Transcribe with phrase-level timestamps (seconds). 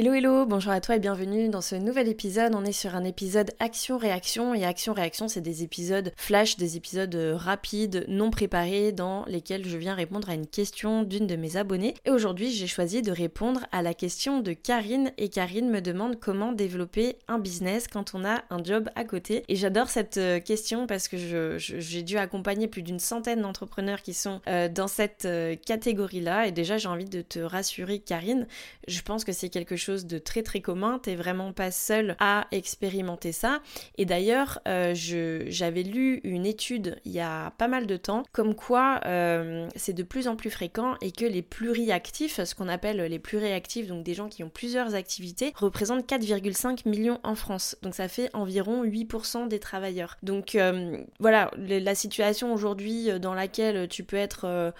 [0.00, 2.54] Hello hello, bonjour à toi et bienvenue dans ce nouvel épisode.
[2.54, 7.36] On est sur un épisode action-réaction et action-réaction c'est des épisodes flash, des épisodes euh,
[7.36, 11.92] rapides, non préparés dans lesquels je viens répondre à une question d'une de mes abonnées.
[12.06, 16.18] Et aujourd'hui j'ai choisi de répondre à la question de Karine et Karine me demande
[16.18, 19.44] comment développer un business quand on a un job à côté.
[19.48, 24.14] Et j'adore cette euh, question parce que j'ai dû accompagner plus d'une centaine d'entrepreneurs qui
[24.14, 25.28] sont euh, dans cette
[25.66, 28.46] catégorie-là et déjà j'ai envie de te rassurer Karine,
[28.88, 32.46] je pense que c'est quelque chose de très très commun, t'es vraiment pas seul à
[32.52, 33.60] expérimenter ça.
[33.98, 38.54] Et d'ailleurs, euh, j'avais lu une étude il y a pas mal de temps, comme
[38.54, 42.98] quoi euh, c'est de plus en plus fréquent et que les pluriactifs, ce qu'on appelle
[42.98, 47.76] les pluriactifs, donc des gens qui ont plusieurs activités, représentent 4,5 millions en France.
[47.82, 50.16] Donc ça fait environ 8% des travailleurs.
[50.22, 54.72] Donc euh, voilà, la situation aujourd'hui dans laquelle tu peux être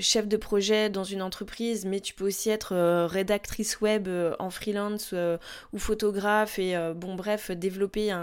[0.00, 5.10] chef de projet dans une entreprise, mais tu peux aussi être rédactrice web en freelance
[5.12, 5.38] euh,
[5.72, 8.14] ou photographe et euh, bon bref développer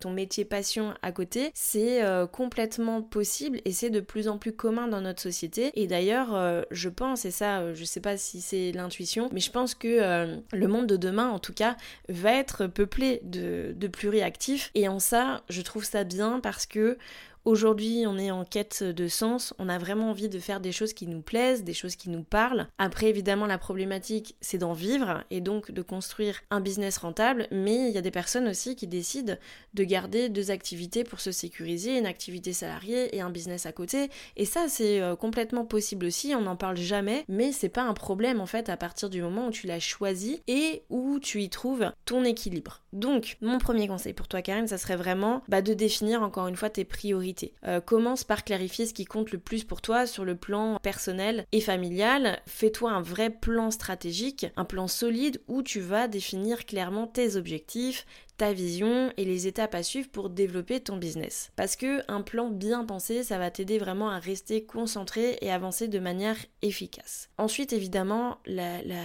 [0.00, 4.52] ton métier passion à côté, c'est euh, complètement possible et c'est de plus en plus
[4.52, 5.70] commun dans notre société.
[5.74, 9.74] Et d'ailleurs, je pense, et ça, je sais pas si c'est l'intuition, mais je pense
[9.74, 11.76] que le monde de demain, en tout cas,
[12.08, 14.70] va être peuplé de, de pluriactifs.
[14.74, 16.98] Et en ça, je trouve ça bien parce que
[17.44, 20.92] Aujourd'hui, on est en quête de sens, on a vraiment envie de faire des choses
[20.92, 22.68] qui nous plaisent, des choses qui nous parlent.
[22.78, 27.88] Après, évidemment, la problématique, c'est d'en vivre et donc de construire un business rentable, mais
[27.88, 29.34] il y a des personnes aussi qui décident
[29.74, 34.08] de garder deux activités pour se sécuriser, une activité salariée et un business à côté.
[34.36, 37.94] Et ça, c'est euh, complètement possible aussi, on n'en parle jamais, mais c'est pas un
[37.94, 41.50] problème en fait à partir du moment où tu l'as choisi et où tu y
[41.50, 42.81] trouves ton équilibre.
[42.92, 46.56] Donc, mon premier conseil pour toi, Karine, ça serait vraiment bah, de définir encore une
[46.56, 50.24] fois tes priorités euh, commence par clarifier ce qui compte le plus pour toi sur
[50.24, 52.40] le plan personnel et familial.
[52.46, 58.06] Fais-toi un vrai plan stratégique, un plan solide où tu vas définir clairement tes objectifs,
[58.36, 61.50] ta vision et les étapes à suivre pour développer ton business.
[61.56, 65.88] Parce que un plan bien pensé, ça va t'aider vraiment à rester concentré et avancer
[65.88, 67.30] de manière efficace.
[67.38, 69.04] Ensuite, évidemment, la, la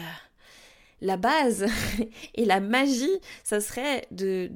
[1.02, 1.66] la base
[2.36, 4.50] et la magie, ça serait de,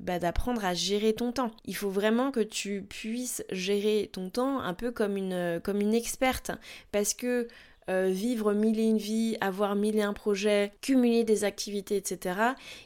[0.00, 1.50] bah, d'apprendre à gérer ton temps.
[1.64, 5.94] Il faut vraiment que tu puisses gérer ton temps un peu comme une, comme une
[5.94, 6.50] experte
[6.90, 7.48] parce que
[7.90, 12.38] euh, vivre mille et une vies, avoir mille et un projets, cumuler des activités, etc.,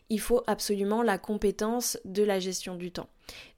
[0.09, 3.09] il faut absolument la compétence de la gestion du temps.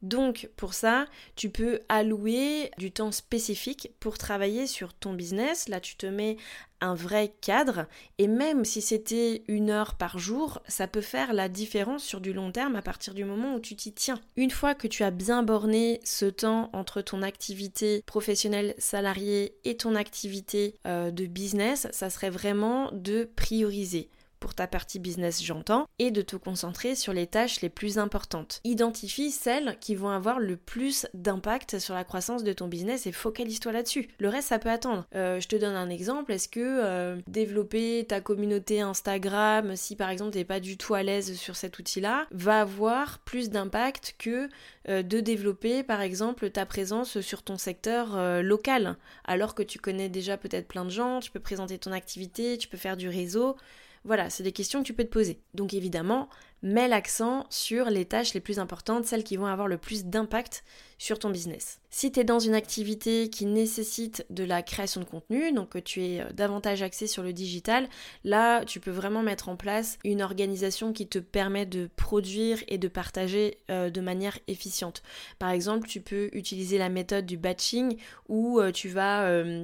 [0.03, 1.07] Donc pour ça,
[1.37, 5.69] tu peux allouer du temps spécifique pour travailler sur ton business.
[5.69, 6.37] Là, tu te mets
[6.81, 7.87] un vrai cadre
[8.19, 12.33] et même si c'était une heure par jour, ça peut faire la différence sur du
[12.33, 14.21] long terme à partir du moment où tu t'y tiens.
[14.37, 19.77] Une fois que tu as bien borné ce temps entre ton activité professionnelle salariée et
[19.77, 24.09] ton activité euh, de business, ça serait vraiment de prioriser
[24.41, 28.61] pour ta partie business j'entends, et de te concentrer sur les tâches les plus importantes.
[28.65, 33.13] Identifie celles qui vont avoir le plus d'impact sur la croissance de ton business et
[33.13, 34.09] focalise-toi là-dessus.
[34.19, 35.07] Le reste, ça peut attendre.
[35.15, 36.33] Euh, je te donne un exemple.
[36.33, 41.03] Est-ce que euh, développer ta communauté Instagram, si par exemple t'es pas du tout à
[41.03, 44.49] l'aise sur cet outil-là, va avoir plus d'impact que
[44.89, 50.09] euh, de développer par exemple ta présence sur ton secteur local, alors que tu connais
[50.09, 53.57] déjà peut-être plein de gens, tu peux présenter ton activité, tu peux faire du réseau.
[54.05, 55.41] Voilà, c'est des questions que tu peux te poser.
[55.55, 56.29] Donc évidemment,
[56.63, 60.65] mets l'accent sur les tâches les plus importantes, celles qui vont avoir le plus d'impact
[60.99, 61.81] sur ton business.
[61.91, 65.79] Si tu es dans une activité qui nécessite de la création de contenu, donc que
[65.79, 67.89] tu es euh, davantage axé sur le digital,
[68.25, 72.79] là tu peux vraiment mettre en place une organisation qui te permet de produire et
[72.79, 75.03] de partager euh, de manière efficiente.
[75.39, 77.97] Par exemple, tu peux utiliser la méthode du batching
[78.29, 79.09] où euh, tu vas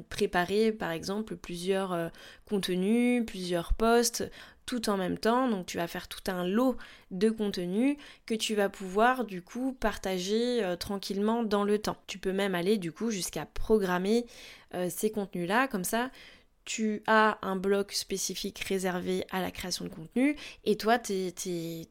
[0.08, 2.10] préparer par exemple plusieurs
[2.46, 4.24] contenus, plusieurs posts
[4.66, 5.48] tout en même temps.
[5.48, 6.76] Donc tu vas faire tout un lot
[7.10, 11.96] de contenu que tu vas pouvoir du coup partager euh, tranquillement dans le temps.
[12.06, 14.26] Tu peux même aller du coup jusqu'à programmer
[14.74, 15.68] euh, ces contenus-là.
[15.68, 16.10] Comme ça,
[16.64, 21.32] tu as un bloc spécifique réservé à la création de contenu et toi tu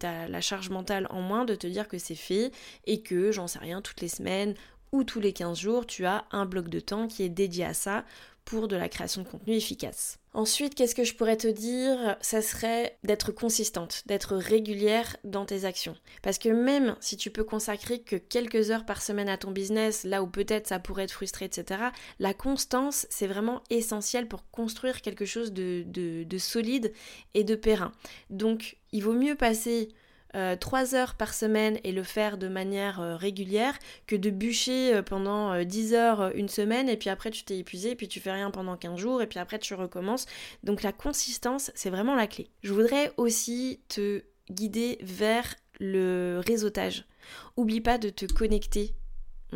[0.02, 2.52] as la charge mentale en moins de te dire que c'est fait
[2.86, 4.56] et que j'en sais rien toutes les semaines
[4.94, 7.74] ou tous les 15 jours tu as un bloc de temps qui est dédié à
[7.74, 8.06] ça
[8.45, 10.19] pour de la création de contenu efficace.
[10.34, 12.18] Ensuite, qu'est-ce que je pourrais te dire?
[12.19, 15.95] Ça serait d'être consistante, d'être régulière dans tes actions.
[16.22, 20.04] Parce que même si tu peux consacrer que quelques heures par semaine à ton business,
[20.04, 21.84] là où peut-être ça pourrait être frustré, etc.,
[22.19, 26.92] la constance, c'est vraiment essentiel pour construire quelque chose de solide
[27.36, 27.94] et de périn.
[28.30, 29.89] Donc, il vaut mieux passer
[30.34, 33.78] 3 heures par semaine et le faire de manière régulière
[34.08, 38.08] que de bûcher pendant 10 heures une semaine et puis après tu t'es épuisé puis
[38.08, 40.26] tu fais rien pendant 15 jours et puis après tu recommences.
[40.64, 42.50] Donc la consistance, c'est vraiment la clé.
[42.64, 47.06] Je voudrais aussi te guider vers le réseautage.
[47.56, 48.96] Oublie pas de te connecter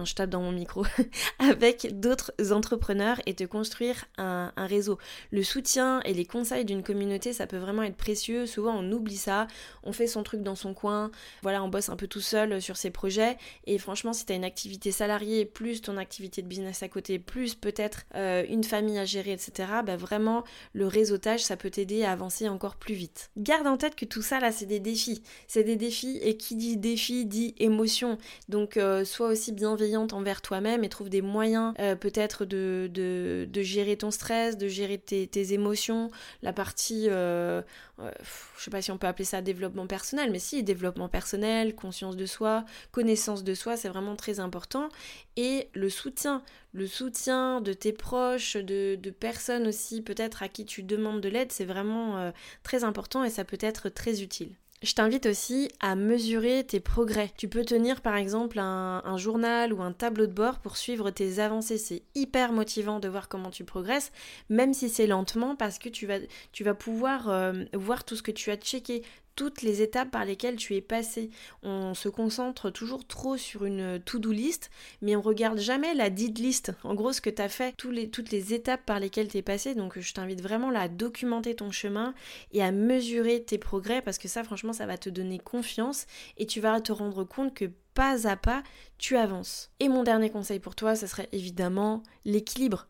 [0.06, 0.86] je tape dans mon micro,
[1.40, 4.98] avec d'autres entrepreneurs et te construire un, réseau.
[5.32, 8.46] Le soutien et les conseils d'une communauté, ça peut vraiment être précieux.
[8.46, 9.48] Souvent, on oublie ça,
[9.84, 11.12] on fait son truc dans son coin,
[11.42, 13.38] voilà, on bosse un peu tout seul sur ses projets.
[13.66, 17.20] Et franchement, si tu as une activité salariée, plus ton activité de business à côté,
[17.20, 20.44] plus peut-être euh, une famille à gérer, etc., bah vraiment,
[20.74, 23.30] le réseautage, ça peut t'aider à avancer encore plus vite.
[23.38, 25.22] Garde en tête que tout ça, là, c'est des défis.
[25.48, 28.18] C'est des défis, et qui dit défi dit émotion.
[28.50, 33.62] Donc, euh, sois aussi bienveillant envers toi-même et trouve des moyens euh, peut-être de, de,
[33.62, 36.10] gérer ton stress, de gérer tes, émotions,
[36.42, 37.62] la partie, euh,
[38.00, 38.12] euh,
[38.58, 42.18] je sais pas si on peut appeler ça développement personnel, mais si, développement personnel, conscience
[42.18, 44.90] de soi, connaissance de soi, c'est vraiment très important.
[45.36, 46.44] Et le soutien,
[46.74, 51.30] le soutien de tes proches, de, de personnes aussi peut-être à qui tu demandes de
[51.30, 52.32] l'aide, c'est vraiment
[52.64, 54.56] très important et ça peut être très utile.
[54.84, 57.32] Je t'invite aussi à mesurer tes progrès.
[57.36, 61.40] Tu peux tenir par exemple un, journal ou un tableau de bord pour suivre tes
[61.40, 61.80] avancées.
[61.80, 64.12] C'est hyper motivant de voir comment tu progresses,
[64.50, 68.52] même si c'est lentement parce que tu vas, pouvoir euh, voir tout ce que tu
[68.52, 69.02] as checké,
[69.38, 71.30] toutes les étapes par lesquelles tu es passé.
[71.62, 76.40] On se concentre toujours trop sur une to-do list, mais on regarde jamais la did
[76.40, 76.74] list.
[76.84, 79.76] En gros, ce que tu as fait, toutes les étapes par lesquelles tu es passé.
[79.76, 82.16] Donc, je t'invite vraiment là à documenter ton chemin
[82.52, 86.08] et à mesurer tes progrès parce que ça, franchement, ça va te donner confiance
[86.38, 88.64] et tu vas te rendre compte que pas à pas,
[88.98, 89.70] tu avances.
[89.80, 92.88] Et mon dernier conseil pour toi, ce serait évidemment l'équilibre.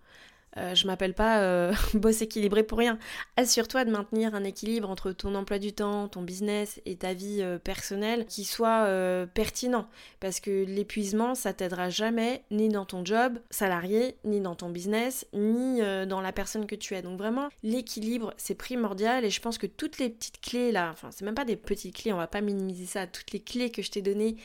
[0.57, 2.98] Euh, je m'appelle pas euh, boss équilibré pour rien.
[3.36, 7.39] Assure-toi de maintenir un équilibre entre ton emploi du temps, ton business et ta vie
[7.42, 8.88] euh, personnelle qui soit
[9.33, 9.88] pertinent.
[10.19, 15.25] Parce que l'épuisement, ça t'aidera jamais, ni dans ton job salarié, ni dans ton business,
[15.33, 17.01] ni dans la personne que tu es.
[17.01, 21.10] Donc vraiment, l'équilibre, c'est primordial et je pense que toutes les petites clés là, enfin,
[21.12, 23.81] c'est même pas des petites clés, on va pas minimiser ça, toutes les clés que
[23.81, 24.38] je t'ai données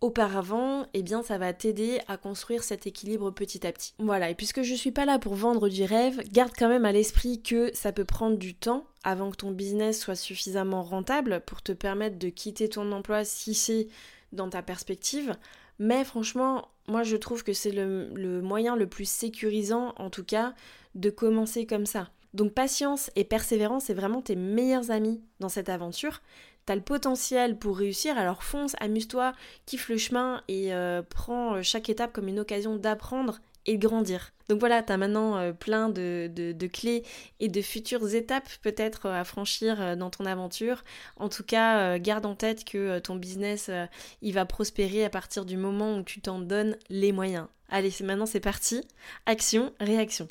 [0.00, 3.94] auparavant, eh bien ça va t'aider à construire cet équilibre petit à petit.
[3.98, 6.92] Voilà, et puisque je suis pas là pour vendre du rêve, garde quand même à
[6.92, 11.62] l'esprit que ça peut prendre du temps avant que ton business soit suffisamment rentable pour
[11.62, 13.88] te permettre de quitter ton emploi si c'est
[14.32, 15.34] dans ta perspective.
[15.78, 20.54] Mais franchement, moi je trouve que c'est le moyen le plus sécurisant en tout cas
[20.94, 22.10] de commencer comme ça.
[22.38, 26.22] Donc patience et persévérance, c'est vraiment tes meilleurs amis dans cette aventure
[26.68, 29.32] t'as le potentiel pour réussir, alors fonce, amuse-toi,
[29.64, 33.86] kiffe le chemin et euh, prends euh, chaque étape comme une occasion d'apprendre et de
[33.86, 34.34] grandir.
[34.50, 37.04] Donc voilà, tu as maintenant euh, plein de, clés
[37.40, 40.84] et de futures étapes peut-être à franchir dans ton aventure.
[41.16, 43.70] En tout cas, garde en tête que ton business,
[44.20, 47.46] il va prospérer à partir du moment où tu t'en donnes les moyens.
[47.70, 48.82] Allez, maintenant c'est parti.
[49.24, 50.28] Action, réaction.